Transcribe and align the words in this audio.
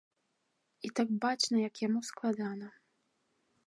І 0.89 0.91
так 1.01 1.13
бачна, 1.27 1.55
як 1.69 1.75
яму 1.87 1.99
складана. 2.11 2.67